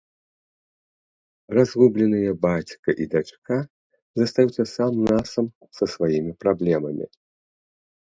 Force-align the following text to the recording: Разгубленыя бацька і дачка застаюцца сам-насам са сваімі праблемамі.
Разгубленыя 1.57 2.31
бацька 2.45 2.89
і 3.05 3.07
дачка 3.13 3.57
застаюцца 4.21 4.63
сам-насам 4.75 5.45
са 5.81 5.85
сваімі 5.93 6.33
праблемамі. 6.45 7.05